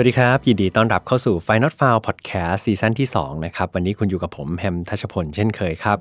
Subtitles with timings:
[0.00, 5.98] วัสดีครับ ยินดีต้อนรับเข้าสู่ Final f i l e Podcast ซีซั่นที่ 2 นะครับ วันนี้คุณอยู่กับผมแฮมทัชพลเช่นเคยครับ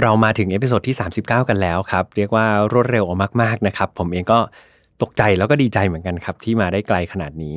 [0.00, 3.04] เรามาถึง episode ที่ 39 กันแล้วครับ เรียกว่ารวดเร็ว
[3.42, 4.38] มากๆนะครับ ผมเองก็
[5.02, 7.56] ตกใจแล้วก็ดีใจเหมือนกันครับ ที่มาได้ไกลขนาดนี้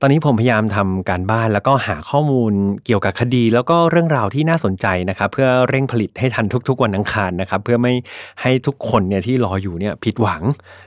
[0.00, 2.52] ตอนนี้ผมพยายามทำการบ้านแล้วก็หาข้อมูล
[2.84, 7.94] เกี่ยวกับคดี แล้วก็เรื่องราวที่น่าสนใจนะครับ เพื่อเร่งผลิตให้ทันทุก ๆ วันอังคารนะครับ เพื่อไม่
[8.42, 10.42] ให้ทุกคนเนี่ยที่รออยู่เนี่ยผิดหวัง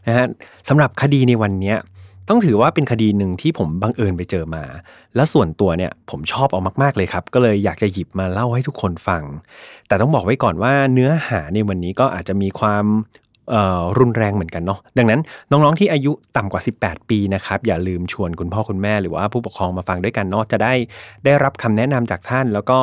[0.08, 0.26] นะฮะ
[0.68, 1.76] สำหรับคดีในวันนี้
[2.30, 4.64] ต้องถือว่าเป็นคดีหนึ่งที่ผมบังเอิญไปเจอมา
[5.16, 9.24] แล้วส่วนตัวเนี่ยผมชอบเอามาก ๆเลยครับ ก็เลยอยากจะหยิบมาเล่าให้ทุกคนฟัง
[9.88, 12.86] แต่ต้องบอกไว้ก่อนว่าเนื้อหาในวันนี้ก็อาจจะมีความ
[14.00, 20.74] รุนแรงเหมือนกันเนาะดังนั้นน้องๆที่อายุต่ำกว่า 18 ปีนะครับอย่าลืมชวนคุณพ่อคุณแม่หรือว่าผู้ปกครองมาฟังด้วยกันเนาะจะได้
[21.26, 22.78] ได้รับคำแนะนำจากท่าน แล้วก็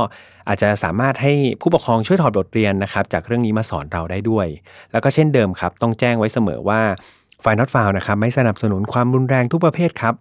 [0.48, 4.47] อาจจะสามารถให้ผู้ปกครองช่วยถอดบทเรียนนะครับจากเรื่องนี้มาสอนเราได้ด้วย
[4.92, 6.80] แล้วก็เช่นเดิมครับต้องแจ้งไว้เสมอว่า
[7.41, 10.15] ไฟนอตฟาวนะครับไม่สนับสนุนความรุนแรงทุกประเภทครับ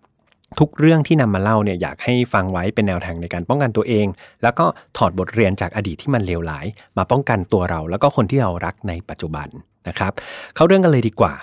[0.59, 4.07] ทุกเรื่องที่นำมาเล่าเนี่ยอยากให้ฟังไว้เป็นแนวทางในการป้องกันตัวเอง
[4.43, 4.65] แล้วก็
[4.97, 6.65] ถอดบทเรียนจากอดีตที่มันเลวร้าย
[6.97, 9.47] มาป้องกันตัวเรา แล้วก็คนที่เรารักในปัจจุบัน
[9.87, 10.11] นะครับ
[10.55, 11.33] เข้าเรื่องกันเลยดีกว่า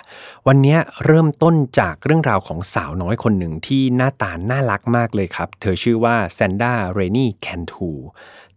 [0.47, 7.91] วันนี้เริ่มต้นจากเรื่องราวของสาวน้อยคนหนึ่งที่หน้าตาน่ารักมากเลยครับ เธอชื่อว่าแซนด้าเรนี่แคนทู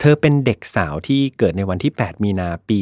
[0.00, 2.78] เธอเป็นเด็กสาวที่เกิดในวันที่ 8 มีนาปี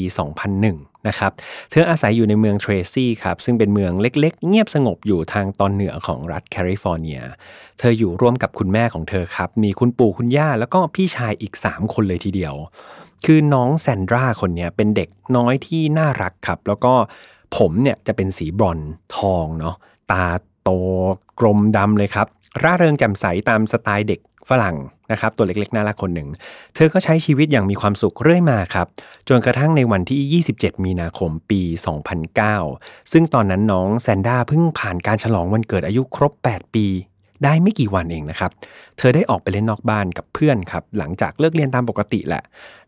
[0.48, 1.32] 2001 นะครับ
[1.70, 7.20] เธออาศัยอยู่ในเมืองเทรซี่ครับ ซึ่งเป็นเมืองเล็กๆ เงียบสงบอยู่ทางตอนเหนือของรัฐแคลิฟอร์เนีย
[7.78, 12.54] เธออยู่ร่วมกับคุณแม่ของเธอครับ มีคุณปู่คุณย่า แล้วก็พี่ชายอีก 3 คนเลยทีเดียว
[13.24, 16.92] คือน้องแซนดราคนนี้เป็นเด็กน้อยที่น่ารักครับ แล้วก็
[17.56, 18.78] ผมเนี่ยจะเป็นสีบรอน
[19.16, 19.74] ทองเนาะ
[20.10, 20.26] ตา
[20.62, 20.70] โต
[21.40, 22.26] กลมดำเลยครับ
[22.62, 24.76] ร่าเริงแจ่มใสตามสไตล์เด็ก ฝรั่ง
[25.12, 26.28] นะครับตัวเล็กๆน่ารักคนหนึ่ง
[26.74, 28.86] เธอก็ใช้ชีวิตอย่างมีความสุขเรื่อยมาครับ
[29.28, 31.60] จนกระทั่งในวันที่ 27 มีนาคมปี
[32.36, 36.86] 2009 ซึ่งตอนนั้นน้องแซนด้าเพิ่งผ่านการฉลองวันเกิดอายุครบ 8 ปี
[37.44, 38.50] ได้ไม่กี่วันเองนะครับ
[38.98, 42.42] เธอได้ออกไปเล่นนอกบ้านกับเพื่อนครับ หลังจากเลิกเรียนตามปกติแหละ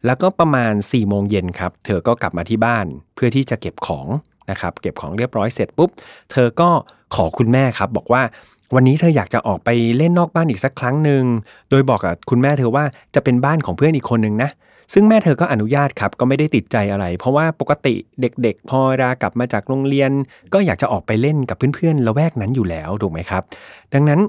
[0.07, 4.07] แล้วก็ประมาณ4โมงเย็นครับ เธอก็กลับมาที่บ้านเพื่อที่จะเก็บของ
[4.51, 5.91] นะครับ เก็บของเรียบร้อยเสร็จปุ๊บ
[6.33, 6.71] เธอก็
[7.15, 8.23] ขอคุณแม่ครับบอกว่า
[8.75, 11.23] วันนี้เธออยากจะออกไปเล่นนอกบ้านอีกสักครั้งหนึ่ง
[11.71, 12.85] โดยบอกกับคุณแม่เธอว่า
[13.15, 14.51] จะเป็นบ้านของเพื่อนอีกคนนึงนะ
[14.93, 20.11] ซึ่งแม่เธอก็อนุญาตครับ ก็ไม่ได้ติดใจอะไร เพราะว่าปกติเด็กๆ พอรากลับมาจากโรงเรียน
[20.53, 23.43] ก็อยากจะออกไปเล่นกับเพื่อนๆละแวกนั้นอยู่แล้วถูกไหมครับ
[23.95, 24.21] ดังนั้น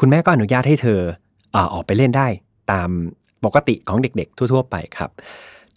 [0.00, 1.00] คุณแม่ก็อนุญาตให้เธอ
[1.54, 2.26] อออกไปเล่นได้
[2.72, 2.90] ตาม
[3.44, 5.10] ปกติของเด็กๆ ทั่ว ๆ ไปครับ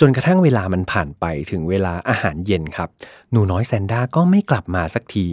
[0.04, 2.90] จนกระทั่งเวลามันผ่านไปถึงเวลาอาหารเย็นครับ
[3.32, 5.28] หนูน้อยแซนด้าก็ไม่กลับมาสักที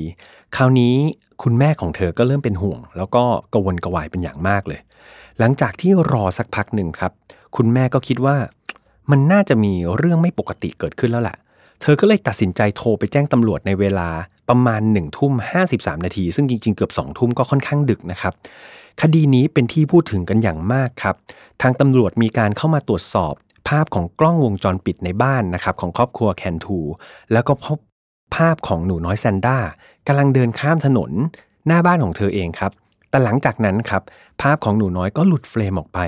[0.56, 0.94] คราวนี้
[1.42, 3.22] คุณแม่ของเธอก็เริ่มเป็นห่วง แล้วก็
[3.54, 4.80] กวนกวายเป็นอย่างมากเลย
[5.38, 7.12] หลังจากที่รอสักพักหนึ่งครับ
[7.56, 8.36] คุณแม่ก็คิดว่า
[9.10, 11.36] มันน่าจะมีเรื่องไม่ปกติเกิดขึ้นแล้วแหละ
[11.80, 14.08] เธอก็เลยตัดสินใจโทรไปแจ้งตำรวจในเวลา
[14.48, 15.60] ประมาณ1นึ่ทุ่มห้
[16.04, 18.32] นาที ซึ่งจริงๆ เกือบ2องทุ่มก็ค่อนข้างดึกนะครับ
[19.02, 21.16] คดีนี้เป็นที่พูดถึงกันอย่างมากครับ
[21.62, 23.34] ทางตำรวจมีการเข้ามาตรวจสอบ
[23.68, 26.78] ภาพของกล้องวงจรปิดในบ้านนะครับของครอบครัวแคนทู
[27.32, 27.78] แล้วก็พบ
[28.36, 29.58] ภาพของหนูน้อยแซนด้า
[30.06, 31.10] กำลังเดินข้ามถนน
[31.66, 32.72] หน้าบ้านของเธอเองครับ
[33.10, 34.02] แต่หลังจากนั้นครับ
[34.42, 35.98] ภาพของหนูน้อยก็หลุดเฟรมออกไป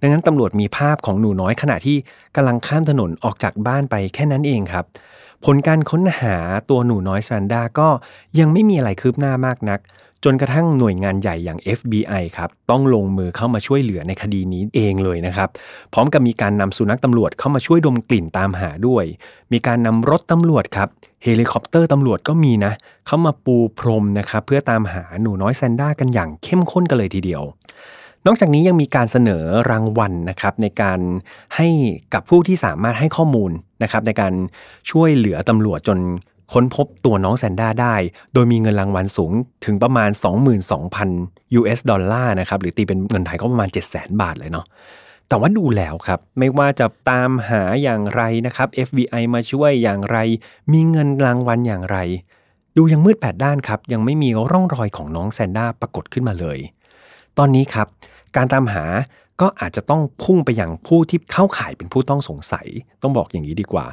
[0.00, 1.96] ดังนั้นตำรวจมีภาพของหนูน้อยขณะที่
[2.36, 4.84] กำลังข้ามถนนออกจากบ้านไปแค่นั้นเองครับ
[5.44, 6.36] ผลการค้นหา
[6.70, 7.88] ตัวหนูน้อยแซนด้าก็
[8.38, 9.80] ยังไม่มีอะไรคืบหน้ามากนัก
[10.24, 15.48] จนกระทั่งหน่วยงานใหญ่อย่าง FBI ครับต้องลงมือเข้ามาช่วยเหลือในคดีนี้เองเลยนะครับ
[15.92, 19.04] พร้อมกับมีการนำสุนัขตำรวจเข้ามาช่วยดมกลิ่นตามหาด้วย
[19.52, 20.88] มีการนำรถตำรวจครับ
[21.24, 22.72] เฮลิคอปเตอร์ตำรวจก็มีนะ
[23.06, 27.42] เข้ามาปูพรมนะครับเพื่อตามหาหนูน้อยแซนด้ากันอย่างเข้มข้นกันเลยทีเดียว
[28.26, 31.00] นอกจากนี้ยังมีการเสนอรางวัลนะครับในการ
[31.56, 31.68] ให้
[32.14, 33.50] กับผู้ที่สามารถให้ข้อมูล
[33.82, 34.32] นะครับในการ
[34.90, 35.98] ช่วยเหลือตำรวจจน
[36.52, 37.94] ค้นพบตัวน้องแซนด้าได้
[38.34, 39.32] โดยมีเงินรางวัลสูง
[39.64, 40.10] ถึงประมาณ
[40.84, 44.66] 22,000 US ดอลลาร์นะครับหรือตีเป็นเงินไทยก็ประมาณ 700,000 บาทเลยเนาะ
[45.28, 50.18] แต่ว่าดูแล้วครับ ไม่ว่าจะตามหาอย่างไรนะครับ FBI มาช่วยอย่างไร
[50.72, 51.98] มีเงินรางวัลอย่างไร
[52.76, 56.58] ดูยังมืดแปดด้านครับ ยังไม่มีร่องรอยของน้องแซนด้าปรากฏขึ้นมาเลย
[57.38, 57.86] ตอนนี้ครับ
[58.36, 58.84] การตามหา
[59.40, 62.66] ก็อาจจะต้องพุ่งไปยังผู้ที่เข้าข่ายเป็นผู้ต้องสงสัย
[63.02, 63.86] ต้องบอกอย่างนี้ดีกว่า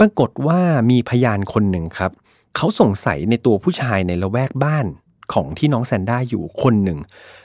[0.00, 0.60] ปรากฏว่า
[0.90, 2.10] มีพยานคนหนึ่งครับ
[2.56, 4.86] เขาสงสัยในตัวผู้ชายในละแวกบ้าน
[5.32, 6.98] ของที่น้องแซนด้าอยู่คนหนึ่ง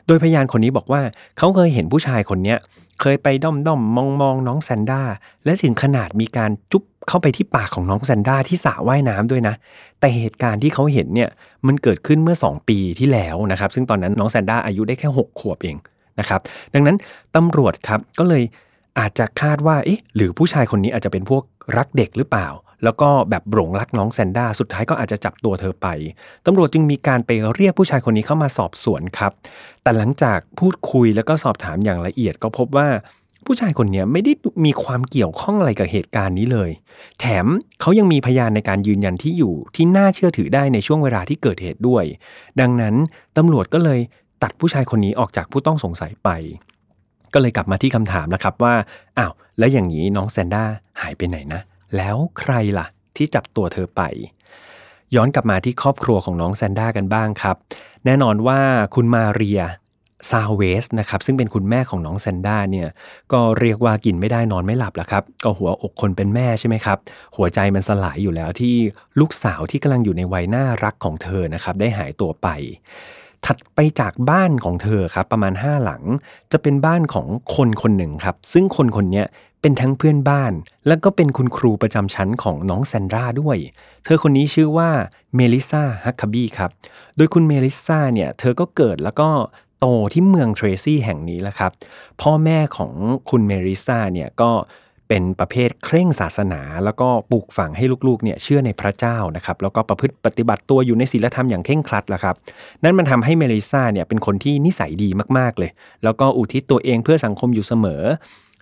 [0.08, 1.02] โดยพยานคนนี้บอกว่า
[1.38, 2.56] เขาเคยเห็นผู้ชายคนนี้
[3.02, 5.02] เคยไปด้อมด้อมมองมองน้องแซนด้า
[5.46, 9.56] และถึงขนาดมีการจุ๊บเข้าไปที่ปากของน้องแซนด้าที่สระว่ายน้ำด้วยนะ
[10.00, 11.30] แต่เหตุการณ์ที่เขาเห็นเนี่ย
[11.68, 15.78] มันเกิดขึ้นเมื่อ 2 ปีที่แล้วนะครับ ซึ่งตอนนั้นน้องแซนด้าอายุได้แค่ 6 ขวบเอง
[16.20, 16.42] นะครับ
[16.74, 16.98] ดังนั้น
[17.36, 18.44] ตำรวจครับก็เลย
[19.00, 21.44] อาจจะคาดว่าเอ๊ะหรือผู้ชายคนนี้อาจจะเป็นพวก
[21.78, 22.48] รักเด็กหรือเปล่า
[22.84, 25.88] แล้วก็แบบหลงรักน้องแซนด้าสุดท้ายก็อาจจะจับตัวเธอไป
[26.46, 29.32] ตำรวจจึงมีการไปเรียกผู้ชายคนนี้เข้ามาสอบสวนครับ
[29.84, 32.88] แต่หลังจากพูดคุยแล้วก็สอบถามอย่างละเอียดก็พบว่า
[33.46, 34.34] ผู้ชายคนนี้ไม่ได้
[34.66, 36.70] มีความเกี่ยวข้องอะไรกับเหตุการณ์นี้เลย
[37.20, 37.46] แถม
[37.82, 42.04] เขายังมีพยานในการยืนยันที่อยู่ที่น่าเชื่อถือได้ในช่วงเวลาที่เกิดเหตุด้วย
[42.60, 42.96] ดังนั้น
[43.38, 44.00] ตำรวจก็เลย
[44.44, 46.30] ตัดผู้ชายคนนี้ออกจากผู้ต้องสงสัยไป
[47.34, 48.74] ก็เลยกลับมาที่คำถามแล้วครับว่า
[49.18, 50.64] อ้าว แล้วอย่างนี้น้องแซนด้า
[51.02, 51.62] หายไปไหนนะ
[51.98, 54.02] แล้วใครล่ะ ที่จับตัวเธอไป
[55.16, 57.56] ย้อนกลับมาที่ครอบครัวของน้องแซนด้ากันบ้างครับ
[58.06, 58.60] แน่นอนว่า
[58.96, 59.62] คุณมาเรีย
[60.30, 62.90] ซาเวสนะครับซึ่งเป็นคุณแม่ของน้องแซนด้าเนี่ย
[63.32, 66.98] ก็เรียกว่ากินไม่ได้นอนไม่หลับแล้วครับ ก็หัวอกคนเป็นแม่ใช่ไหมครับ
[67.36, 68.76] หัวใจมันสลายอยู่แล้วที่
[69.20, 72.48] ลูกสาวที่กำลังอยู่ในวัยน่ารักของเธอนะครับได้หายตัวไป
[73.46, 76.02] ถัดไปจากบ้านของเธอครับประมาณ 5 หลัง
[76.52, 79.24] จะเป็นบ้านของคนคนหนึ่งครับ ซึ่งคนคนนี้
[79.62, 80.54] เป็นทั้งเพื่อนบ้าน
[80.88, 83.58] แล้วก็เป็นคุณครูประจำชั้นของน้องแซนดราด้วย
[84.04, 84.90] เธอคนนี้ชื่อว่า
[85.36, 86.72] เมลิซาฮักคาบี้ครับ
[87.18, 89.30] โดยคุณเมลิซาเนี่ย เธอก็เกิดแล้วก็
[89.80, 91.72] โตที่เมืองเทรซี่แห่งนี้แหละครับ
[92.22, 92.92] พ่อแม่ของ
[93.30, 94.52] คุณเมริซาเนี่ยก็
[95.08, 102.36] เป็นประเภทเคร่งศาสนา แล้วก็ปลูกฝังให้ลูกๆเนี่ยเชื่อในพระเจ้านะครับแล้วก็ประพฤติปฏิบัติตัวอยู่ในศีลธรรมอย่างเคร่งครัดละครับ
[102.84, 105.72] นั่นมันทำให้เมลิซาเนี่ยเป็นคนที่นิสัยดีมากๆเลย
[106.04, 108.04] แล้วก็อุทิศตัวเองเพื่อสังคมอยู่เสมอ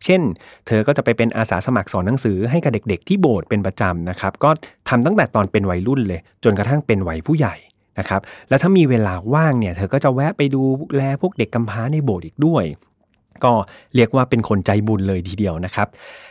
[0.06, 0.22] เช่น
[0.68, 4.50] เธอก็จะไปเป็นอาสาสมัครสอนหนังสือให้กับเด็ก ๆ ที่โบสถ์เป็นประจำนะครับ ก็
[4.90, 7.56] ทำตั้งแต่ตอนเป็นวัยรุ่นเลย จนกระทั่งเป็นวัยผู้ใหญ่
[8.00, 10.62] นะครับ แล้วถ้ามีเวลาว่างเนี่ย เธอก็จะแวะไปดู
[10.96, 12.66] แลพวกเด็กกำพร้าในโบสถ์อีกด้วย
[13.44, 13.54] ก็
[13.96, 15.88] เรียกว่าเป็นคนใจบุญเลยทีเดียวนะครับ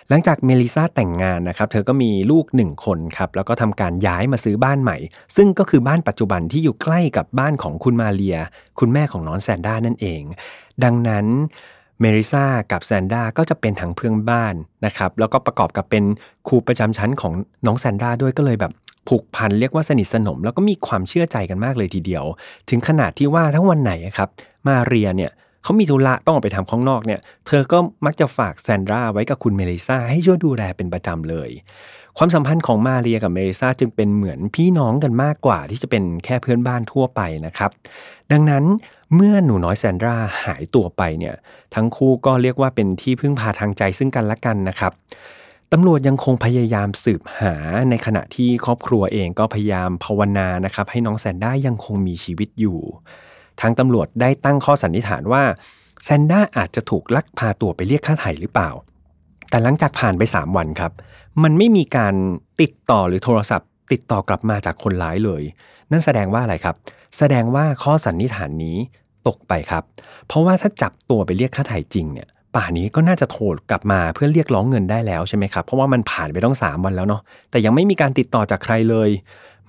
[0.08, 4.96] หลังจากเมลิซาแต่งงานนะครับ เธอก็มีลูกหนึ่งคนครับ แล้วก็ทำการย้ายมาซื้อบ้านใหม่
[5.36, 8.38] ซึ่งก็คือบ้านปัจจุบันที่อยู่ใกล้กับบ้านของคุณมาเลีย
[8.78, 10.22] คุณแม่ของน้องแซนด้านั่นเอง
[10.84, 11.26] ดังนั้น
[12.00, 14.54] เมริซากับแซนด้าก็จะเป็นทั้งเพื่อนบ้าน
[14.86, 16.04] นะครับแล้วก็ประกอบกับเป็น
[16.48, 17.32] ครูประจำชั้นของ
[17.66, 18.72] น้องแซนด้าด้วยก็เลยแบบ
[19.08, 22.24] ผูกพันเรียกว่าสนิทสนม แล้วก็มีความเชื่อใจกันมากเลยทีเดียว
[22.70, 24.28] ถึงขนาดที่ว่าทั้งวันไหนครับ
[24.68, 31.50] มาเรียเนี่ยเขามีธุระต้องออกไปทำข้างนอกเนี่ย เธอก็มักจะฝากแซนดราไว้กับคุณเมลิซาให้ช่วยดูแลเป็นประจำเลย
[32.20, 37.70] ความสัมพันธ์ของมาเรียกับเมลิซาจึงเป็นเหมือนพี่น้องกันมากกว่าที่จะเป็นแค่เพื่อนบ้านทั่วไปนะครับ
[38.32, 38.64] ดังนั้น
[39.14, 41.34] เมื่อหนูน้อยแซนดราหายตัวไปเนี่ย
[41.74, 44.92] ทั้งคู่ก็เรียกว่าเป็นที่พึ่งพาทางใจซึ่งกันและกันนะครับ
[45.72, 47.54] ตำรวจยังคงพยายามสืบหา
[47.90, 52.78] ในขณะที่ครอบครัวเองก็พยายามภาวนานะครับ ให้น้องแซนด้ายังคงมีชีวิตอยู่
[53.60, 55.42] ทางตำรวจได้ตั้งข้อสันนิษฐานว่า
[56.04, 58.70] แซนด้าอาจจะถูกลักพาตัวไปเรียกค่าไถ่หรือเปล่า
[59.50, 60.92] แต่หลังจากผ่านไป 3 วันครับ
[61.42, 62.14] มันไม่มีการ
[62.60, 65.42] ติดต่อหรือโทรศัพท์ ติดต่อกลับมาจากคนร้ายเลย
[65.90, 66.76] นั่นแสดงว่าอะไรครับ
[67.18, 68.76] แสดงว่าข้อสันนิษฐานนี้
[69.28, 69.82] ตกไปครับ
[70.26, 79.10] เพราะว่าถ้าจับตัวไปเรียกค่าไถ่จริงเนี่ยป่านี้ก็น่าจะโทรกลับมาเพื่อเรียกร้องเงินได้แล้วใช่ไหมครับ เพราะว่ามันผ่านไปต้องสามวันแล้วเนาะแต่ยังไม่มีการติดต่อจากใครเลย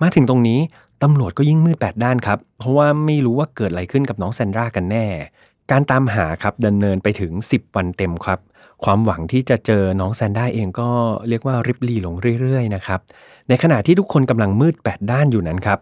[0.02, 0.60] มาถึงตรงนี้
[1.02, 5.06] ตำรวจก็ยิ่งมืดแปดด้านครับ เพราะว่าไม่รู้ว่าเกิดอะไรขึ้นกับน้องแซนดรากันแน่
[5.70, 8.38] การตามหาครับดำเนินไปถึง 10 วันเต็มครับ
[8.84, 10.90] ความหวังที่จะเจอน้องแซนด้าเองก็
[11.28, 13.00] เรียกว่าริบลี่ลงเรื่อยๆนะครับ
[13.48, 15.78] ในขณะที่ทุกคนกำลังมืดแปดด้านอยู่นั้นครับ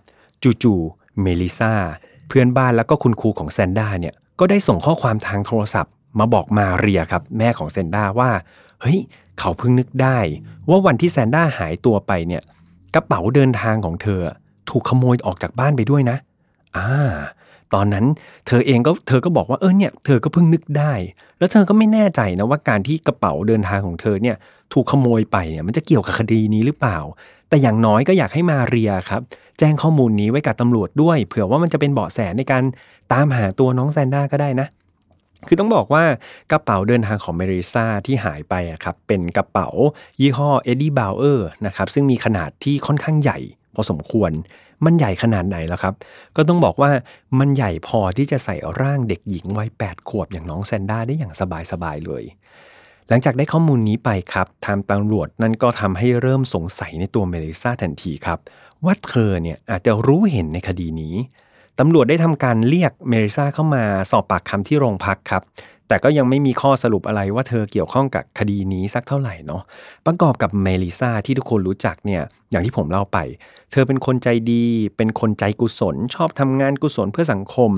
[0.62, 1.74] จู่ๆเมลิซา
[2.28, 8.30] เพื่อนบ้านแล้วก็คุณครูของแซนด้าเนี่ยก็ได้ส่งข้อความทางโทรศัพท์ มาบอกมาเรียครับ แม่ของเซนด้าว่า
[8.80, 8.98] เฮ้ย
[9.38, 10.18] เขาเพิ่งนึกได้
[10.68, 12.42] ว่าวันที่แซนด้าหายตัวไปเนี่ย
[12.94, 14.20] กระเป๋าเดินทางของเธอ
[14.70, 16.16] ถูกขโมยออกจากบ้านไปด้วยนะ
[16.76, 16.88] อ่า
[17.74, 18.04] ตอนนั้น
[18.46, 20.92] เธอเองก็เธอก็บอกว่าเออเนี่ยเธอก็เพิ่งนึกได้
[21.38, 24.36] แล้วเธอก็ไม่แน่ใจนะว่าการที่กระเป๋าเดินทางของเธอเนี่ย
[24.72, 26.98] ถูกขโมยไปเนี่ยมันจะเกี่ยวกับคดีนี้หรือเปล่า
[27.48, 29.22] แต่อย่างน้อยก็อยากให้มาเรียครับ
[29.58, 32.62] แจ้งข้อมูลนี้ไว้กับตำรวจด้วย เผื่อว่ามันจะเป็นเบาะแสในการ
[33.12, 34.68] ตามหาตัวน้องแซนด้าก็ได้นะ
[35.48, 36.04] คือต้องบอกว่า
[36.52, 39.68] กระเป๋าเดินทางของเมริซาที่หายไปอะครับเป็นกระเป๋า
[40.20, 43.38] ยี่ห้อ Eddie Bauer นะครับซึ่งมีขนาดที่ค่อนข้างใหญ่
[43.74, 44.30] พอสมควร
[44.84, 45.94] มันใหญ่ขนาดไหนแล้วครับ
[46.36, 46.90] ก็ต้องบอกว่า
[47.38, 52.24] มันใหญ่พอที่จะใส่ร่างเด็กหญิงวัย8ขวบอย่างน้องแซนด้าได้อย่างสบายๆเลย
[53.08, 58.38] หลังจากได้ข้อมูลนี้ไปครับทางตำรวจนั่นก็ทำให้เริ่มสงสัยในตัวเมลิซาทันทีครับ
[58.84, 61.14] ว่าเธอเนี่ยอาจจะรู้เห็นในคดีนี้
[61.78, 65.42] ตำรวจได้ทำการเรียกเมริซาเข้ามาสอบปากคำที่โรงพักครับ
[65.88, 69.62] แต่ก็ยังไม่มีข้อสรุปอะไรว่าเธอเกี่ยวข้องกับคดีนี้สักเท่าไหร่เนาะ
[70.06, 73.18] ประกอบกับเมลิซาที่ทุกคนรู้จักเนี่ยอย่างที่ผมเล่าไป
[73.72, 74.64] เธอเป็นคนใจดี
[74.96, 77.70] เป็นคนใจกุศล ชอบทำงานกุศลเพื่อสังคม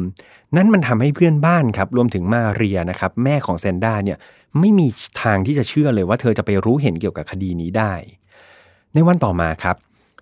[0.57, 4.19] นั่นมันทำให้เพื่อนบ้านครับรวมถึงมาเรียนะครับแม่ของเซนด้าเนี่ย
[4.61, 4.87] ไม่มี
[5.23, 7.93] ทางที่จะเชื่อเลยว่าเธอจะไปรู้เห็นเกี่ยวกับคดีนี้ได้
[8.95, 9.77] ในวันต่อมาครับ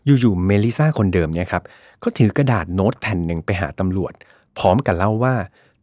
[0.05, 1.63] อยู่ๆเมลิซาคนเดิมเนี่ยครับ
[2.03, 4.13] ก็ถือกระดาษโน้ตแผ่นหนึ่งไปหาตำรวจ
[4.59, 5.35] พร้อมกับเล่าว่า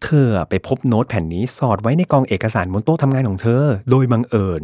[0.06, 4.64] เธอไปพบโน้ตแผ่นนี้สอดไว้ในกองเอกสารบนโต๊ะทำงานของเธอ โดยบังเอิญ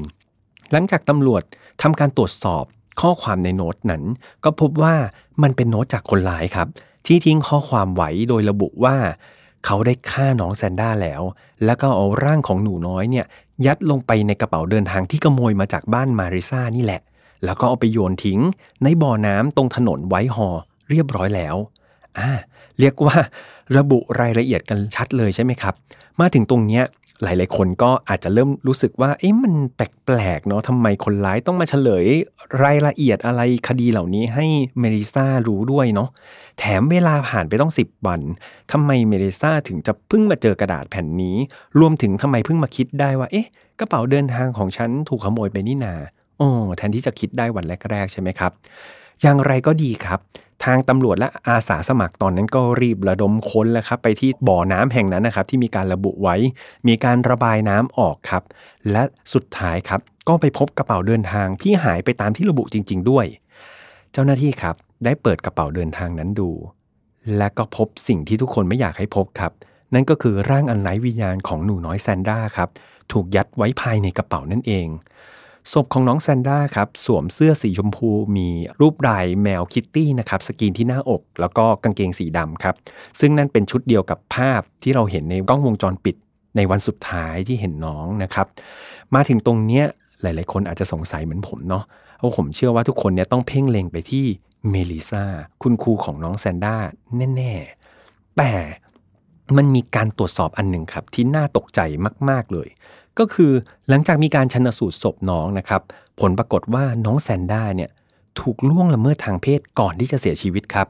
[0.71, 1.43] หลังจากตำรวจ
[1.81, 2.63] ทำการตรวจสอบ
[3.01, 4.03] ข้อความในโน้ตนั้น
[4.43, 4.95] ก็พบว่า
[5.43, 6.67] มันเป็นโน้ตจากคนร้ายครับ
[7.05, 8.95] ที่ทิ้งข้อความไว้โดยระบุว่า
[9.65, 11.21] เขาได้ฆ่าน้องแซนด้าแล้ว
[11.65, 13.25] แล้วก็เอาร่างของหนูน้อยเนี่ย
[13.65, 17.01] ยัดลงไปในกระเป๋าเดินทางที่ขโมยมาจากบ้านมาริซ่านี่แหละ
[17.45, 18.39] แล้วก็เอาไปโยนทิ้ง
[18.83, 20.57] ในบ่อน้ำตรงถนนไวท์ฮอล
[20.89, 21.55] เรียบร้อยแล้ว
[22.79, 23.17] เรียกว่า
[23.77, 25.73] ระบุรายละเอียดกันชัดเลยใช่ไหมครับ
[26.19, 26.85] มาถึงตรงเนี้ย
[27.23, 32.05] หลาย ๆ คนก็อาจจะเริ่มรู้สึกว่า เอ๊ะมันแปลกๆเนาะทำไมคนร้ายต้องมาเฉลย
[32.63, 34.45] รายละเอียดอะไรคดีเหล่านี้ให้
[34.79, 36.09] เมลิซารู้ด้วยเนาะ
[36.59, 38.21] แถมเวลาผ่านไปต้อง 10 วัน
[38.71, 41.35] ทำไมเมลิซาถึงจะเพิ่งมาเจอกระดาษแผ่นนี้
[41.79, 43.47] รวมถึงทำไมเพิ่งมาคิดได้ว่า เอ๊ะ
[43.79, 45.95] กระเป๋าเดินทางของฉันถูกขโมยไปนี่นา
[46.37, 48.51] โอ้ แทนที่จะคิดได้วันแรก ๆ ใช่ไหมครับ
[49.21, 50.19] อย่างไรก็ดีครับ
[50.63, 56.35] ทางตำรวจและอาสาสมัครตอนนั้นก็รีบระดมค้นแล้วครับ ไปที่บ่อน้ำแห่งนั้นนะครับ ที่มีการระบุไว้
[56.87, 58.43] มีการระบายน้ำออกครับ
[58.91, 63.25] และสุดท้ายครับ ก็ไปพบกระเป๋าเดินทางที่หายไปตามที่ระบุจริง ๆ ด้วย
[64.11, 64.75] เจ้าหน้าที่ครับ
[65.05, 66.49] ได้เปิดกระเป๋าเดินทางนั้นดู
[67.37, 69.51] และก็พบสิ่งที่ทุกคนไม่อยากให้พบครับ
[69.93, 72.69] นั่นก็คือร่างอันไร้วิญญาณของหนูน้อยแซนด้าครับ
[73.11, 74.87] ถูกยัดไว้ภายในกระเป๋านั่นเอง
[75.71, 78.47] ศพของน้องแซนด้าครับสวมเสื้อสีชมพูมี
[78.79, 82.75] รูปลายแมวคิตตี้นะครับสกรีนที่หน้าอก แล้วก็กางเกงสีดำครับ
[83.19, 86.15] ซึ่งนั่นเป็นชุดเดียวกับภาพที่เราเห็นในกล้องวงจรปิด
[86.55, 88.47] ในวันสุดท้ายที่เห็นน้องนะครับ
[89.15, 89.85] มาถึงตรงเนี้ย
[90.21, 91.83] หลาย ๆ คนอาจจะสงสัยเหมือนผมเนาะ
[92.17, 94.25] เพราะผมเชื่อว่าทุกคนเนี่ยต้องเพ่งเล็งไปที่
[94.69, 95.25] เมลิซา
[95.61, 96.75] คุณครูของน้องแซนด้า
[97.35, 97.53] แน่
[97.95, 98.51] ๆ แต่
[99.57, 101.79] มันมีการตรวจสอบอันหนึ่งครับที่น่าตกใจ
[102.29, 102.67] มาก ๆ เลย
[103.19, 103.51] ก็คือ
[103.89, 105.81] หลังจากมีการชันสูตรศพน้องนะครับ
[106.19, 107.91] ผลปรากฏว่าน้องแซนด้าเนี่ย
[108.39, 110.87] ถูกล่วงละเมิดทางเพศก่อนที่จะเสียชีวิตครับ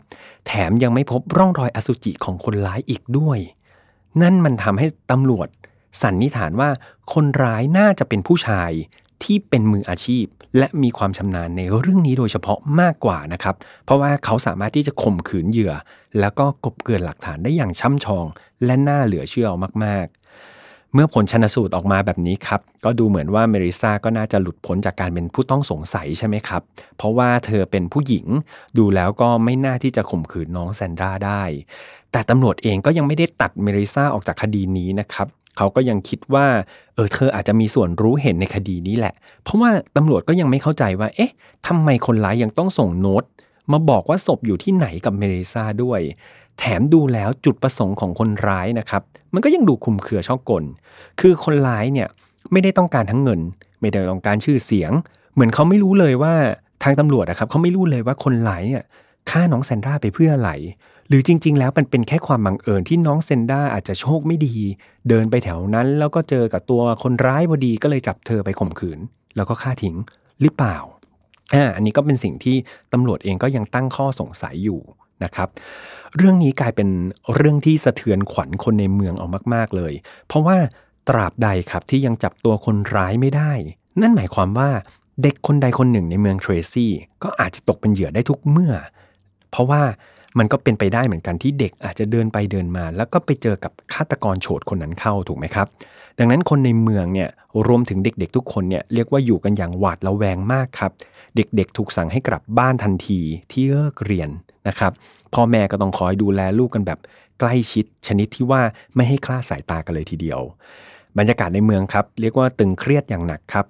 [0.48, 3.40] แถมยังไม่พบร่องรอยอสุจิของคนร้ายอีกด้วย
[4.22, 5.48] นั่นมันทำให้ตำรวจ
[6.01, 6.70] สันนิษฐานว่า
[7.13, 8.72] คนร้ายน่าจะเป็นผู้ชาย
[9.24, 10.25] ที่เป็นมืออาชีพ
[10.58, 15.74] และมีความชำนาญในเรื่องนี้โดยเฉพาะมากกว่านะครับ เพราะว่าเขาสามารถที่จะข่มขืนเหยื่อ
[16.20, 18.25] แล้วก็กบเกินหลักฐานได้อย่างช่ำชอง
[18.66, 19.48] และน่าเหลือเชื่อ
[19.86, 20.21] มากๆ
[20.93, 26.62] เมื่อผลชนสูตรออกมาแบบนี้ครับ ก็ดูเหมือนว่าเมริซาก็น่าจะหลุดพ้นจากการเป็นผู้ต้องสงสัยใช่ไหมครับ
[26.98, 28.25] เพราะว่าเธอเป็นผู้หญิง
[28.77, 31.43] ดูแล้วก็ไม่น่าที่จะข่มขืนน้องแซนดราได้
[32.12, 36.45] แต่ตำรวจเองก็ยังไม่ได้ตัดเมริซาออกจากคดีนี้นะครับเขาก็ยังคิดว่า
[36.95, 41.31] เออเธออาจจะมีส่วนรู้เห็นในคดีนี้แหละ เพราะว่าตำรวจก็ยังไม่เข้าใจว่า เอ๊ะ
[41.67, 43.24] ทำไมคนร้ายยังต้องส่งโน้ต
[43.71, 46.00] มาบอกว่าศพอยู่ที่ไหนกับเมริซาด้วย
[46.60, 49.01] แถมดูแล้วจุดประสงค์ของคนร้ายนะครับ
[49.34, 50.63] มันก็ยังดูคุมเครือช่อกล
[51.20, 52.08] คือคนร้ายเนี่ย
[52.51, 53.41] ไม่ได้ต้องการทั้งเงิน
[53.81, 54.91] ไม่ได้ต้องการชื่อเสียง
[55.34, 56.34] เหมือนเขาไม่รู้เลยว่า
[56.84, 58.84] ทางตำรวจนะครับเขาไม่รู้เลยว่าคนร้ายเนี่ย
[59.29, 60.51] ฆ่าน้องแซนดราไปเพื่ออะไร
[61.08, 64.55] หรือจริง ๆ แล้วมันเป็นแค่ความบังเอิญที่น้องเซนด้าอาจจะโชคไม่ดี
[65.10, 69.00] เดินไปแถวนั้น แล้วก็เจอกับตัวคนร้ายพอดีก็เลยจับเธอไปข่มขืน
[69.36, 69.96] แล้วก็ฆ่าทิ้ง
[70.41, 70.77] หรือเปล่า
[71.53, 72.55] อ่าอันนี้ก็เป็นสิ่งที่
[72.93, 74.79] ตำรวจเองก็ยังตั้งข้อสงสัยอยู่
[75.24, 75.50] นะครับ
[76.18, 76.90] เรื่องนี้กลายเป็น
[77.36, 79.94] เรื่องที่สะเทือนขวัญคนในเมืองเอามาก ๆเลย
[80.28, 80.58] เพราะว่า
[81.10, 83.51] ตราบใดครับที่ยังจับตัวคนร้ายไม่ได้
[84.01, 84.70] นั่นหมายความว่า
[85.24, 86.92] เด็กคนใดคนหนึ่งในเมืองเทรซี่
[87.24, 88.74] ก็อาจจะตกเป็นเหยื่อได้ทุกเมื่อ
[89.51, 89.82] เพราะว่า
[90.38, 95.68] มันก็เป็นไปได้เหมือนกันที่เด็กอาจจะเดินไปเดินมา แล้วก็ไปเจอกับฆาตกรโฉดคนนั้นเข้าถูกไหมครับ
[96.20, 97.30] ดังนั้นคนในเมืองเนี่ย
[97.68, 100.92] รวมถึงเด็กๆ ทุกคนเนี่ยเรียกว่าอยู่กันอย่างหวาดระแวงมากครับ
[101.36, 103.20] เด็กๆ ถูกสั่งให้กลับบ้านทันที
[103.51, 104.30] ที่เลิกเรียน
[104.68, 104.91] นะครับ
[105.34, 107.00] พ่อแม่ก็ต้องคอยดูแลลูกกันแบบ
[107.39, 108.62] ใกล้ชิดชนิดที่ว่า
[108.96, 110.39] ไม่ให้คลาดสายตากันเลยทีเดียว
[111.18, 113.65] บรรยากาศในเมืองครับ เรียกว่าตึงเครียดอย่างหนักครับ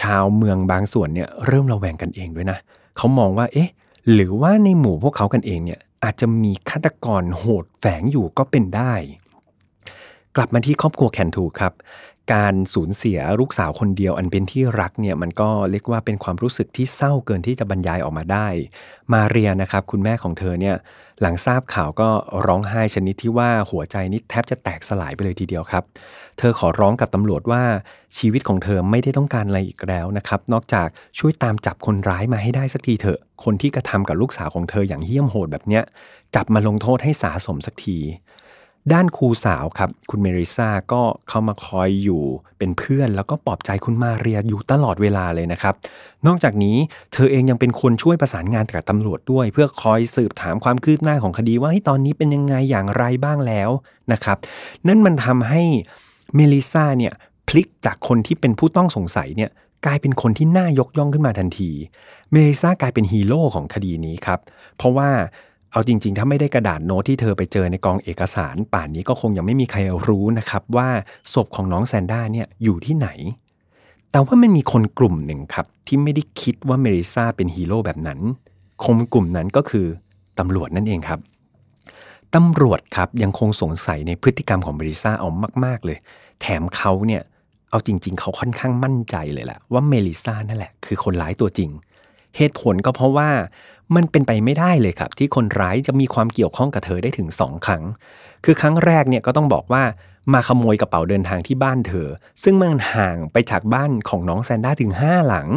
[0.00, 2.58] ชาวเมืองบางส่วนเนี่ยเริ่มระแวงกันเองด้วยนะ
[2.96, 3.70] เขามองว่าเอ๊ะ
[4.12, 8.94] หรือว่าในหมู่พวกเขากันเองเนี่ยอาจจะมีฆาตกรโหดแฝงอยู่ก็เป็นได้
[10.36, 11.72] กลับมาที่ครอบครัวแคนทูครับ
[12.34, 18.48] การสูญเสียลูกสาวคนเดียวอันเป็นที่รักเนี่ยมันก็เรียกว่าเป็นความรู้สึกที่เศร้าเกินที่จะบรรยายออกมาได้
[19.12, 20.76] มาเรียนะครับ คุณแม่ของเธอเนี่ย
[21.20, 22.08] หลังทราบข่าวก็
[22.46, 25.84] ร้องไห้ชนิดที่ว่าหัวใจนี่แทบจะแตกสลายไปเลยทีเดียวครับ
[26.38, 27.62] เธอขอร้องกับตำรวจว่า
[28.18, 35.82] ชีวิตของเธอไม่ได้ต้องการอะไรอีกแล้วนะครับ นอกจากช่วยตามจับคนร้ายมาให้ได้สักทีเถอะ คนที่กระทำกับลูกสาวของเธออย่างเหี้ยมโหดแบบเนี้ย
[36.34, 37.98] จับมาลงโทษให้สาสมสักที
[38.92, 42.22] ด้านครูสาวครับ คุณเมริซาก็เข้ามาคอยอยู่
[42.58, 45.74] เป็นเพื่อน แล้วก็ปลอบใจคุณมาเรียอยู่ตลอดเวลาเลยนะครับ
[46.26, 46.76] นอกจากนี้
[47.12, 53.70] เธอเองยังเป็นคนช่วยประสานงานกับตำรวจด้วย เพื่อคอยสืบถามความคืบหน้าของคดีว่าตอนนี้เป็นยังไงอย่างไรบ้างแล้ว
[54.12, 54.38] นะครับ
[54.88, 55.62] นั่นมันทำให้
[56.34, 57.12] เมลิซาเนี่ย
[57.48, 59.50] พลิกจากคนที่เป็นผู้ต้องสงสัยเนี่ย
[59.86, 61.70] กลายเป็นคนที่น่ายกย่องขึ้นมาทันที
[62.32, 64.40] เมลิซากลายเป็นฮีโร่ของคดีนี้ครับ
[64.76, 65.10] เพราะว่า
[65.76, 69.78] เอาจริง ๆ ถ้าไม่ได้กระดาษโน้ตที่เธอไปเจอในกองเอกสาร ป่านนี้ก็คงยังไม่มีใคร
[70.08, 70.88] รู้นะครับว่า
[71.34, 73.08] ศพของน้องแซนด้าเนี่ยอยู่ที่ไหน
[74.10, 78.20] แต่ว่ามันมีคนกลุ่มหนึ่งครับที่ไม่ได้คิดว่าเมริซาเป็นฮีโร่แบบนั้น
[78.84, 79.86] คนกลุ่มนั้นก็คือ
[80.38, 81.20] ตำรวจนั่นเองครับ
[82.34, 85.28] ตำรวจครับยังคงสงสัยในพฤติกรรมของเมริซาเอา
[85.64, 85.98] มาก ๆ เลย
[86.40, 87.22] แถมเขาเนี่ย
[87.70, 91.70] เอาจริง ๆ เขาค่อนข้างมั่นใจเลยแหละว่าเมลิซานั่นแหละคือคนร้ายตัวจริง
[92.36, 93.28] เหตุผลก็เพราะว่า
[93.94, 97.82] มันเป็นไปไม่ได้เลยครับ ที่คนร้ายจะมีความเกี่ยวข้องกับเธอได้ถึงสองครั้ง
[98.44, 99.82] คือครั้งแรกเนี่ยก็ต้องบอกว่า
[100.32, 102.08] มาขโมยกระเป๋าเดินทางที่บ้านเธอ
[102.42, 105.48] ซึ่งมันห่างไปจากบ้านของน้องแซนด้าถึง 5 หลัง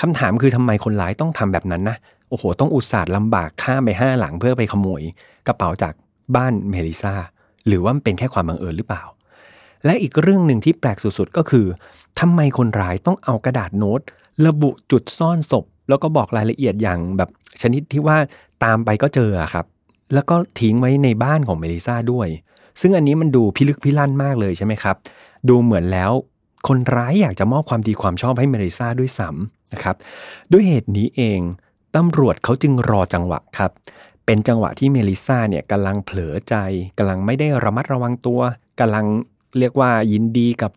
[0.00, 1.96] คำถามคือทำไมคนร้ายต้องทำแบบนั้นนะ
[2.28, 5.02] โอ้โห ต้องอุตส่าห์ลำบากข้ามไปห้าหลังเพื่อไปขโมย
[5.46, 5.94] กระเป๋าจาก
[6.36, 7.14] บ้านเมลิซา
[7.66, 9.04] หรือว่ามันเป็นแค่ความบังเอิญหรือเปล่า
[9.84, 11.66] และอีกเรื่องหนึ่งที่แปลกสุดๆก็คือ
[12.20, 14.00] ทำไมคนร้ายต้องเอากระดาษโน้ต
[14.46, 17.30] ระบุจุดซ่อนศพ แล้วก็บอกรายละเอียดอย่างแบบ
[17.62, 18.16] ชนิดที่ว่า
[18.64, 19.66] ตามไปก็เจอครับ
[20.14, 22.28] แล้วก็ทิ้งไว้ในบ้านของเมลิซาด้วย
[22.80, 24.96] ซึ่งอันนี้มันดูพิลึกพิลั่นมากเลยใช่ไหมครับ
[25.48, 26.10] ดูเหมือนแล้ว
[26.68, 29.96] คนร้ายอยากจะมอบความดีความชอบให้เมลิซาด้วยซ้ำนะครับ
[30.52, 31.40] ด้วยเหตุนี้เอง
[31.96, 33.70] ตำรวจเขาจึงรอจังหวะครับ
[34.26, 36.54] เป็นจังหวะที่เมลิซาเนี่ยกำลังเผลอใจ
[36.98, 38.40] กำลังไม่ได้ระมัดระวังตัว
[38.80, 39.06] กำลัง
[39.58, 40.72] เรียกว่ายินดีกับ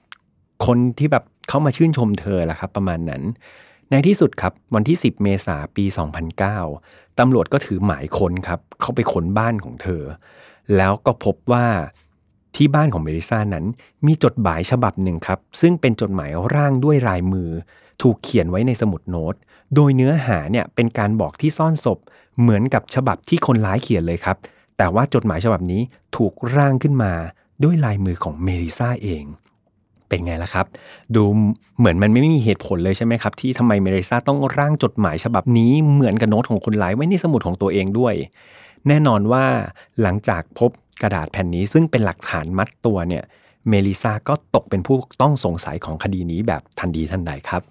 [0.65, 3.23] คนที่แบบเขามาชื่นชมเธอแหละครับ ประมาณนั้น
[3.91, 5.85] ในที่สุดครับวันที่ 10 เมษาปี
[6.51, 10.03] 2009 ตำรวจก็ถือหมายค้นครับ เข้าไปค้นบ้านของเธอ
[10.75, 11.65] แล้วก็พบว่า
[12.55, 13.65] ที่บ้านของเมลิซานั้น
[14.05, 17.49] มีจดหมายฉบับหนึ่งครับ ซึ่งเป็นจดหมายร่างด้วยลายมือ
[18.01, 19.35] ถูกเขียนไว้ในสมุดโน้ต
[19.75, 21.99] โดยเนื้อหาเนี่ยเป็นการบอกที่ซ่อนศพ
[22.41, 24.37] เหมือนกับฉบับที่คนร้ายเขียนเลยครับ
[24.77, 25.81] แต่ว่าจดหมายฉบับนี้
[26.17, 27.13] ถูกร่างขึ้นมา
[27.63, 29.23] ด้วยลายมือของเมลิซาเอง
[30.15, 30.67] เป็นไงล่ะครับ
[31.15, 31.23] ดู
[31.79, 38.13] เหมือนมันไม่มีเหตุผลเลยใช่ไหมครับ ที่ทำไมเมริซาต้องร่างจดหมายฉบับนี้เหมือนกับโน้ตของคนร้ายไว้ในสมุดของตัวเองด้วย
[38.87, 39.45] แน่นอนว่า
[40.01, 43.23] หลังจากพบกระดาษแผ่นนี้ซึ่งเป็นหลักฐานมัดตัวเนี่ย
[43.69, 47.61] เมลิซาก็ตกเป็นผู้ต้องสงสัยของคดีนี้แบบทันทีทันใดครับ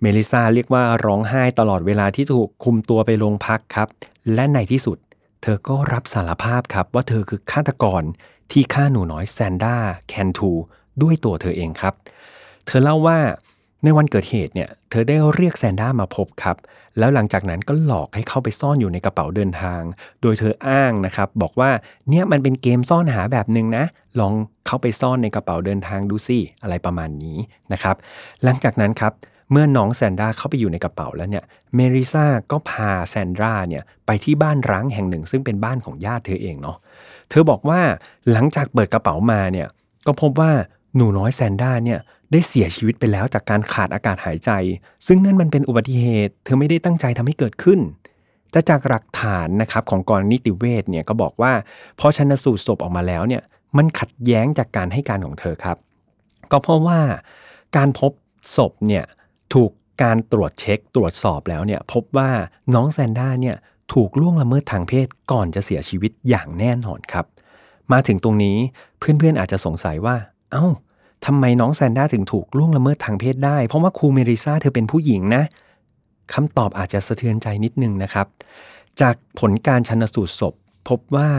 [0.00, 3.88] เมลิซาเรียกว่าร้องไห้ตลอดเวลาที่ถูกคุมตัวไปโรงพักครับ
[4.34, 4.98] และในที่สุด
[5.42, 8.02] เธอก็รับสารภาพครับว่าเธอคือฆาตกร
[8.52, 9.76] ที่ฆ่าหนูน้อยแซนด้า
[10.08, 10.52] แคนทู
[11.02, 11.94] ด้วยตัวเธอเองครับ
[12.66, 13.18] เธอเล่าว่า
[13.84, 16.56] ในวันเกิดเหตุเนี่ย เธอได้เรียกแซนด้ามาพบครับ
[16.98, 19.82] แล้วหลังจากนั้นก็หลอกให้เข้าไปซ่อนอยู่ในกระเป๋าเดินทาง
[20.22, 21.70] โดยเธออ้างนะครับ บอกว่า
[22.08, 23.84] เนี่ยมันเป็นเกมซ่อนหาแบบหนึ่งนะ
[24.20, 24.32] ลอง
[24.66, 27.38] เข้าไปซ่อนในกระเป๋าเดินทางดูสิอะไรประมาณนี้
[27.72, 27.96] นะครับ
[28.44, 29.12] หลังจากนั้นครับ
[29.50, 36.76] เมื่อน้องแซนด้าเข้าไปอยู่ในกระเป๋าแล้วเนี่ยเมริซาก็พาแซนด้าเนี่ยไปที่บ้านร้างแห่งหนึ่ง ซึ่งเป็นบ้านของญาติเธอเองเนาะ
[37.30, 37.80] เธอบอกว่า
[38.32, 39.68] หลังจากเปิดกระเป๋ามาเนี่ย
[40.06, 40.52] ก็พบว่า
[40.96, 42.00] หนูน้อยแซนด้าเนี่ย
[42.32, 44.50] ได้เสียชีวิตไปแล้วจากการขาดอากาศหายใจ
[45.06, 47.80] ซึ่งนั่นมันเป็นอุบัติเหตุ เธอไม่ได้ตั้งใจทำให้เกิดขึ้น
[48.50, 51.52] แต่จากหลักฐานนะครับของกรนิติเวชเนี่ยก็บอกว่า
[51.98, 53.42] พอชันสูตรศพออกมาแล้วเนี่ย
[53.76, 55.76] มันขัดแย้งจากการให้การของเธอครับ
[56.50, 57.00] ก็เพราะว่า
[57.76, 58.12] การพบ
[58.56, 59.04] ศพเนี่ย
[59.54, 59.70] ถูก
[60.02, 62.30] การตรวจเช็คตรวจสอบแล้วเนี่ยพบว่า
[62.74, 63.56] น้องแซนด้าเนี่ย
[63.92, 67.26] ถูกล่วงละเมิดทางเพศก่อนจะเสียชีวิตอย่างแน่นอนครับ
[67.92, 68.56] มาถึงตรงนี้
[68.98, 70.16] เพื่อนๆอาจจะสงสัยว่า
[70.52, 70.66] เอา้า
[71.26, 75.42] ทำไมน้องแซนด้าถึงถูกล่วงละเมิดทางเพศได้ เพราะว่าครูเมริซาเธอเป็นผู้หญิงนะ
[76.34, 78.26] คำตอบอาจจะสะเทือนใจนิดนึงนะครับ
[79.00, 80.54] จากผลการชันสูตรศพ
[80.88, 81.30] พบว่า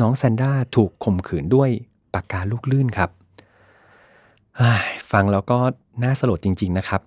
[0.00, 1.70] น้องแซนด้าถูกข่มขืนด้วย
[2.14, 3.10] ปากกาลูกลื่นครับ
[5.12, 5.58] ฟังแล้วก็
[6.02, 7.00] น่าสลดจริง ๆนะครับ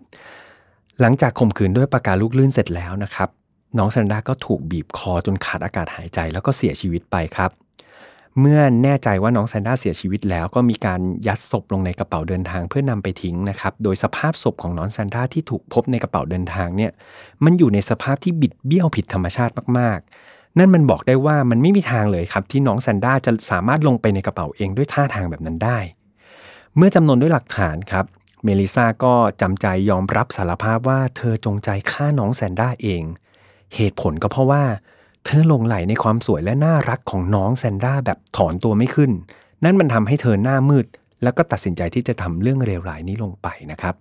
[1.00, 3.30] หลังจากข่มขืนด้วยปากกาลูกลื่นเสร็จแล้วนะครับ
[3.78, 7.52] น้องแซนด้าก็ถูกบีบคอจนขาดอากาศหายใจแล้วก็เสียชีวิตไปครับ
[8.39, 16.92] เมื่อแน่ใจว่าน้องแซนด้าเสียชีวิตแล้วก็มีการยัดศพลงในกระเป๋าเดินทางเพื่อนำไปทิ้งนะครับ โดยสภาพศพของน้องแซนด้าที่ถูกพบในกระเป๋าเดินทางเนี่ย
[17.44, 25.80] มันอยู่ในสภาพที่บิดเบี้ยวผิดธรรมชาติมากๆ นั่นมันบอกได้ว่ามันไม่มีทางเลยครับ ที่น้องแซนด้าจะสามารถลงไปในกระเป๋าเองด้วยท่าทางแบบนั้นได้
[26.76, 28.06] เมื่อจำนวนด้วยหลักฐานครับ
[28.44, 33.04] เมลิซาก็จำใจยอมรับสารภาพว่าเธอจงใจฆ่าน้องแซนด้าเอง
[33.76, 34.63] เหตุผลก็เพราะว่า
[35.32, 39.12] เธอหลงไหลในความสวยและน่ารักของน้องแซนด้าแบบถอนตัวไม่ขึ้น
[39.63, 40.86] นั่นมันทำให้เธอหน้ามืด
[41.24, 43.96] แล้วก็ตัดสินใจที่จะทำเรื่องเลวร้ายนี้ลงไปนะครับ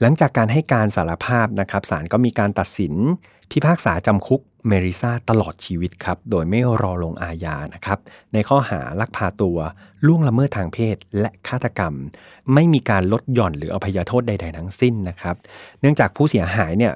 [0.00, 2.94] หลังจากการให้การสารภาพนะครับศาลก็มีการตัดสิน
[3.50, 7.98] พิพากษาจำคุกเมริซาตลอดชีวิตครับ โดยไม่รอลงอาญานะครับ
[8.32, 9.58] ในข้อหาลักพาตัว
[10.06, 11.94] ล่วงละเมิดทางเพศ และฆาตกรรม
[12.54, 15.36] ไม่มีการลดหย่อนหรืออภัยโทษใด ๆ ทั้งสิ้นนะครับ
[15.80, 16.94] เนื่องจากผู้เสียหายเนี่ย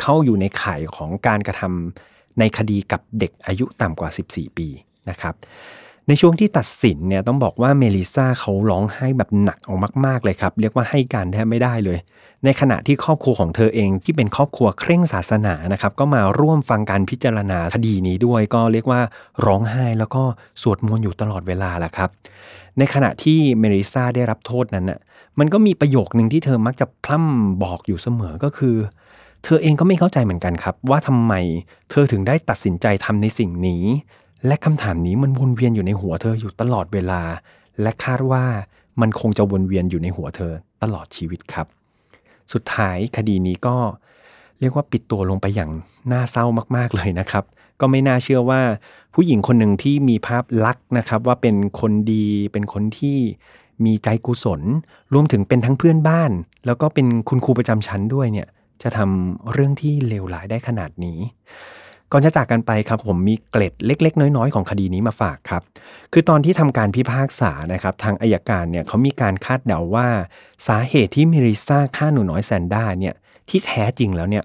[0.00, 4.68] เข้าอยู่ในข่ายของการกระทำในคดีกับเด็กอายุต่ำกว่า 14 ปี
[5.10, 5.34] นะครับ
[6.08, 11.98] ในช่วงที่ตัดสินเนี่ยต้องบอกว่าเมลิซาเขาร้องไห้แบบหนักออกมาก ๆ เลยครับ เรียกว่าให้การแทบไม่ได้เลย
[12.44, 19.00] ในขณะที่ครอบครัวของเธอเองที่เป็นครอบครัวเคร่งศาสนานะครับก็มาร่วมฟังการพิจารณาคดีนี้ด้วย ก็เรียกว่า
[19.46, 20.22] ร้องไห้แล้วก็
[20.62, 22.10] สวดมนต์อยู่ตลอดเวลาแหละครับ
[22.78, 25.00] ในขณะที่เมลิซาได้รับโทษนั้นน่ะ
[25.38, 28.76] มันก็มีประโยคหนึ่งที่เธอมักจะพร่ำบอกอยู่เสมอก็คือ
[29.44, 31.32] เธอเองก็ไม่เข้าใจเหมือนกันครับ ว่าทำไม
[31.90, 33.84] เธอถึงได้ตัดสินใจทำในสิ่งนี้
[34.46, 37.22] และคำถามนี้มันวนเวียนอยู่ในหัวเธออยู่ตลอดเวลา
[37.82, 38.44] และคาดว่า
[39.00, 40.52] มันคงจะวนเวียนอยู่ในหัวเธอ
[40.82, 41.66] ตลอดชีวิตครับ
[42.52, 43.76] สุดท้ายคดีนี้ก็
[44.60, 45.70] เรียกว่าปิดตัวลงไปอย่าง
[46.12, 46.44] น่าเศร้า
[46.76, 47.44] มากๆเลยนะครับ
[47.80, 48.60] ก็ไม่น่าเชื่อว่า
[49.14, 53.18] ผู้หญิงคนหนึ่งที่มีภาพลักษณ์นะครับ ว่าเป็นคนดีเป็นคนที่
[53.84, 54.60] มีใจกุศล
[55.14, 56.30] รวมถึงเป็นทั้งเพื่อนบ้าน
[56.66, 58.48] แล้วก็เป็นคุณครูประจำชั้นด้วยเนี่ย
[58.82, 61.18] จะทำเรื่องที่เลวร้ายได้ขนาดนี้
[62.12, 65.62] ก่อนจะจากกันไปครับผมมีเกร็ดเล็ก ๆ น้อยๆ ของคดีนี้มาฝากครับ
[66.12, 70.08] คือตอนที่ทำการพิพากษานะครับทางอายการเนี่ยเขามีการคาดเดาว่า
[70.66, 73.14] สาเหตุที่มิริซาฆ่าหนูน้อยแซนด้าเนี่ย
[73.48, 74.44] ที่แท้จริงแล้วเนี่ย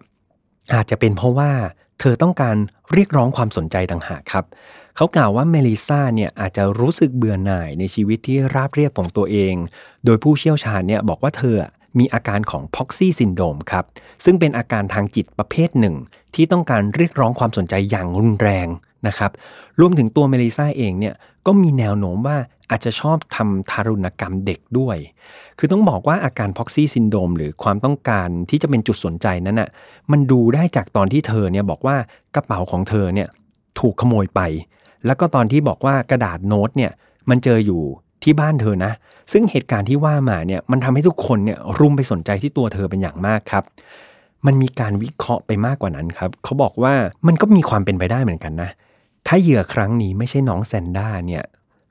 [0.74, 1.52] อาจจะเป็นเพราะว่า
[2.00, 2.56] เธอต้องการ
[2.94, 4.46] เรียกร้องความสนใจต่างหากครับ
[4.96, 9.54] เขากล่าวว่าเมลิซาเนี่ยอาจจะรู้สึกเบื่อหน่ายในชีวิตที่ราบเรียบของตัวเอง
[10.06, 11.56] โดยผู้เชี่ยวชาญเนี่ยบอกว่าเธอ
[12.00, 13.86] มีอาการของ proxy syndrome ครับ
[14.26, 15.96] ซึ่งเป็นอาการทางจิตประเภทหนึ่ง
[16.36, 18.68] ที่ต้องการเรียกร้องความสนใจอย่างรุนแรง
[19.08, 19.32] นะครับ
[19.80, 22.38] รวมถึงตัวเมลิซาเองเนี่ยก็มีแนวโน้มว่า
[22.70, 24.98] อาจจะชอบทำทารุณกรรมเด็กด้วย
[25.58, 29.70] คือต้องบอกว่าอาการ proxy syndrome หรือความต้องการที่จะเป็นจุดสนใจนั้นอะ่ะ
[30.12, 31.96] มันดูได้จากตอนที่เธอเนี่ยบอกว่า
[32.36, 33.28] กระเป๋าของเธอเนี่ย
[33.80, 34.42] ถูกขโมยไป
[35.06, 36.92] แล้วก็ตอนที่บอกว่ากระดาษโน้ตเนี่ย
[37.30, 37.82] มันเจออยู่
[38.24, 38.94] ที่บ้านเธอนะ
[39.32, 43.64] ซึ่งเหตุการณ์ที่ว่ามาเนี่ยมันทำให้ทุกคนเนี่ยรุมไปสนใจที่ตัวเธอเป็นอย่างมากครับ
[44.46, 46.94] มันมีการวิเคราะห์ไปมากกว่านั้นครับเขาบอกว่า
[47.28, 48.70] มันก็มีความเป็นไปได้เหมือนกันนะ
[49.28, 51.44] ถ้าเหยื่อครั้งนี้ไม่ใช่น้องแซนด้าเนี่ย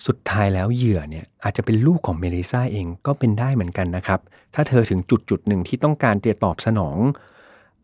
[0.07, 4.21] สุดท้ายแล้วเหยื่อเนี่ยอาจจะเป็นลูกของเมลิซาเองก็เป็นได้เหมือนกันนะครับ
[4.55, 6.97] ถ้าเธอถึงจุดจุดหนึ่งที่ต้องการจะตอบสนอง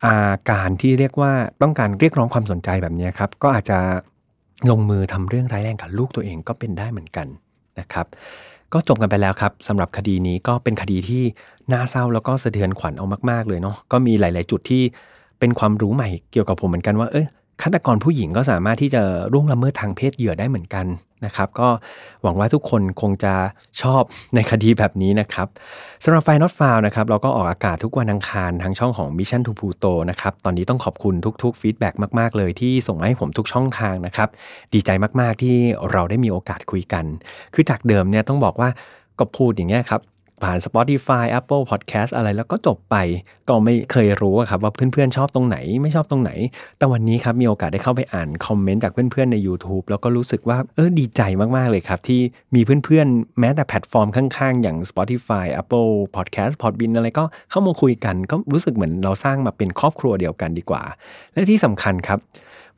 [0.05, 3.79] อาการที่เรียกว่าต้องการเรียกร้องความสนใจแบบนี้ครับ ก็อาจจะ
[4.69, 7.27] ลงมือทำเรื่องร้ายแรงกับลูกตัวเองก็เป็นได้เหมือนกัน
[7.79, 8.07] นะครับ
[8.73, 11.23] ก็จบกันไปแล้วครับสำหรับคดีนี้ก็เป็นคดีที่
[11.71, 14.83] น่าเศร้าแล้วก็สะเทือนขวัญเอามาก ๆ เลยเนาะก็มีหลาย ๆ จุดที่
[15.39, 17.25] เป็นความรู้ใหม่เกี่ยวกับผมเหมือนกันว่าเอ้ย
[17.63, 19.01] ฆาตกรผู้หญิงก็สามารถที่จะ
[19.33, 20.85] ร่วงละเมิดทางเพศเหยื่อได้เหมือนกัน
[21.25, 21.69] นะครับ ก็
[22.23, 23.33] หวังว่าทุกคนคงจะ
[23.81, 24.01] ชอบ
[24.35, 25.47] ในคดีแบบนี้นะครับ
[26.03, 34.29] สำหรับ File Not Found นะครับเราก็ออกอากาศทุกวันอังคารทางช่องของ Mission to Pluto นะครับตอนนี้ต้องขอบคุณทุกๆ feedback มากๆเลยที่ส่งมาให้ผมทุกช่องทางนะครับ
[34.73, 35.55] ดีใจมากๆที่
[35.91, 37.05] เราได้มีโอกาสคุยกัน
[37.53, 38.69] คือจากเดิมเนี่ยต้องบอกว่า
[39.19, 40.01] ก็พูดอย่างเงี้ยครับ
[40.43, 42.95] ผ่าน Spotify Apple Podcast อะไรแล้วก็จบไป
[43.49, 46.31] ก็ไม่เคยรู้ครับว่าเพื่อนๆชอบตรงไหนไม่ชอบตรงไหน
[46.77, 51.21] แต่วันนี้ครับมีโอกาสได้เข้าไปอ่านคอมเมนต์จากเพื่อนๆใน YouTube แล้วก็รู้สึกว่าเออดีใจ
[51.55, 52.21] มากๆเลยครับ ที่
[52.55, 60.83] มีเพื่อนๆ แม้แต่แพลตฟอร์มข้างๆ อย่าง Spotify Apple Podcast Podbean อะไรก็เข้ามาคุยกัน ก็รู้สึกเหมือนเราสร้างมาเป็นครอบครัวเดียวกันดีกว่า
[61.33, 62.19] และที่สำคัญครับ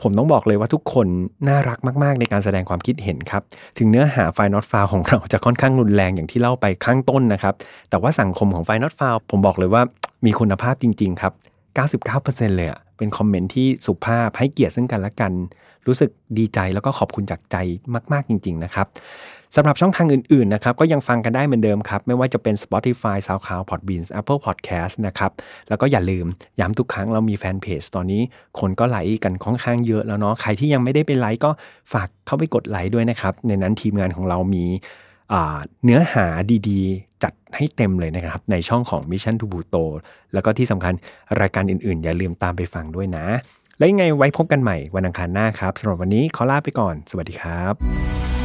[0.01, 1.08] ผมต้องบอกเลยว่าทุกคน
[1.47, 3.41] น่ารักมากๆ ในการแสดงความคิดเห็นครับ
[3.77, 7.53] ถึงเนื้อหาไฟนอตฟาวของเราจะค่อนข้างรุนแรงอย่างที่เล่าไปข้างต้นนะครับ
[7.89, 9.81] แต่ว่าสังคมของไฟนอตฟาวผมบอกเลยว่า
[10.25, 11.34] มีคุณภาพจริง ๆ ครับ
[11.95, 15.31] 99%เลยอะเป็นคอมเมนต์ที่สุภาพให้เกียรติซึ่งกันและกัน
[15.88, 17.55] รู้สึกดีใจแล้วก็ขอบคุณจากใจ
[18.13, 18.88] มาก ๆ จริง ๆ นะครับ
[19.57, 25.31] สำหรับช่องทางอื่นๆนะครับก็ยังฟังกันได้เหมือนเดิมครับ ไม่ว่าจะเป็น Spotify SoundCloud Podbean Apple Podcast นะครับ
[25.69, 26.25] แล้วก็อย่าลืม
[26.59, 28.21] ย้ำทุกครั้งเรามีแฟนเพจตอนนี้
[28.59, 31.51] คนก็ไลค์กันค่อนข้างเยอะแล้วเนาะใครที่ยังไม่ได้ไปไลค์ก็
[31.93, 34.65] ฝากเข้าไปกดไลค์ด้วยนะครับ ในนั้นทีมงานของเรามี
[35.83, 36.25] เนื้อหา
[36.69, 39.83] ดีๆ จัดให้เต็มเลยนะครับ ในช่องของ Mission to Pluto
[40.33, 40.93] แล้วก็ที่สำคัญ
[41.41, 43.25] รายการอื่นๆ อย่าลืมตามไปฟังด้วยนะ
[43.77, 48.44] และยังไงไว้พบกันใหม่วันอังคารหน้าครับสำหรับวันนี้ขอลาไปก่อน สวัสดีครับ